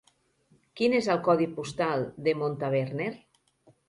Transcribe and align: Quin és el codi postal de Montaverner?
Quin 0.79 0.95
és 0.99 1.09
el 1.15 1.19
codi 1.27 1.47
postal 1.59 2.05
de 2.29 2.33
Montaverner? 2.39 3.11